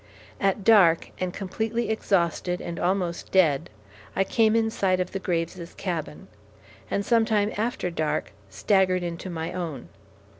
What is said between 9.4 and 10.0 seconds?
own.